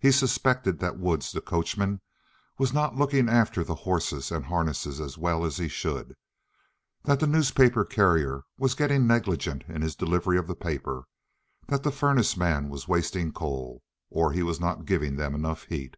He 0.00 0.10
suspected 0.10 0.80
that 0.80 0.98
Woods, 0.98 1.30
the 1.30 1.40
coachman, 1.40 2.00
was 2.58 2.72
not 2.72 2.96
looking 2.96 3.28
after 3.28 3.62
the 3.62 3.76
horses 3.86 4.32
and 4.32 4.46
harnesses 4.46 4.98
as 5.00 5.16
well 5.16 5.44
as 5.44 5.58
he 5.58 5.68
should, 5.68 6.16
that 7.04 7.20
the 7.20 7.28
newspaper 7.28 7.84
carrier 7.84 8.42
was 8.58 8.74
getting 8.74 9.06
negligent 9.06 9.62
in 9.68 9.80
his 9.80 9.94
delivery 9.94 10.38
of 10.38 10.48
the 10.48 10.56
papers, 10.56 11.04
that 11.68 11.84
the 11.84 11.92
furnace 11.92 12.36
man 12.36 12.68
was 12.68 12.88
wasting 12.88 13.30
coal, 13.30 13.80
or 14.10 14.32
was 14.42 14.58
not 14.58 14.86
giving 14.86 15.14
them 15.14 15.36
enough 15.36 15.62
heat. 15.66 15.96